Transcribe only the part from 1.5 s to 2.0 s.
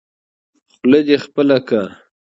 کړه.